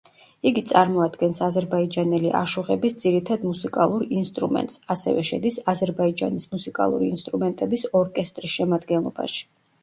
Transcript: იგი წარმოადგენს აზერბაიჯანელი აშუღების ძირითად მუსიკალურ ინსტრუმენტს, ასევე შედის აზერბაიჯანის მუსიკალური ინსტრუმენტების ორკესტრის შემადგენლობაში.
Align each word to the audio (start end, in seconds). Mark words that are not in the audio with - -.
იგი 0.51 0.61
წარმოადგენს 0.69 1.41
აზერბაიჯანელი 1.47 2.31
აშუღების 2.39 2.95
ძირითად 3.01 3.45
მუსიკალურ 3.49 4.05
ინსტრუმენტს, 4.21 4.79
ასევე 4.95 5.27
შედის 5.29 5.61
აზერბაიჯანის 5.75 6.49
მუსიკალური 6.55 7.11
ინსტრუმენტების 7.13 7.85
ორკესტრის 8.01 8.57
შემადგენლობაში. 8.57 9.47